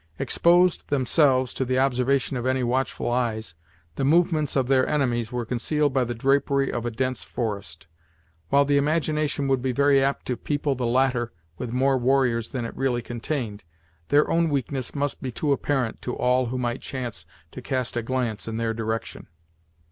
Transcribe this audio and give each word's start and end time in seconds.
Exposed 0.17 0.89
themselves 0.89 1.53
to 1.53 1.63
the 1.63 1.77
observation 1.77 2.35
of 2.35 2.47
any 2.47 2.63
watchful 2.63 3.11
eyes, 3.11 3.53
the 3.97 4.03
movements 4.03 4.55
of 4.55 4.67
their 4.67 4.87
enemies 4.87 5.31
were 5.31 5.45
concealed 5.45 5.93
by 5.93 6.03
the 6.03 6.15
drapery 6.15 6.73
of 6.73 6.87
a 6.87 6.89
dense 6.89 7.23
forest. 7.23 7.85
While 8.49 8.65
the 8.65 8.77
imagination 8.77 9.47
would 9.47 9.61
be 9.61 9.71
very 9.73 10.03
apt 10.03 10.25
to 10.25 10.37
people 10.37 10.73
the 10.73 10.87
latter 10.87 11.31
with 11.59 11.69
more 11.71 11.99
warriors 11.99 12.49
than 12.49 12.65
it 12.65 12.75
really 12.75 13.03
contained, 13.03 13.63
their 14.09 14.27
own 14.27 14.49
weakness 14.49 14.95
must 14.95 15.21
be 15.21 15.31
too 15.31 15.51
apparent 15.51 16.01
to 16.01 16.15
all 16.15 16.47
who 16.47 16.57
might 16.57 16.81
chance 16.81 17.27
to 17.51 17.61
cast 17.61 17.95
a 17.95 18.01
glance 18.01 18.47
in 18.47 18.57
their 18.57 18.73
direction. 18.73 19.27